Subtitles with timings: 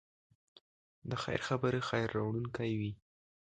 [1.09, 2.91] د خیر خبرې خیر راوړونکی وي.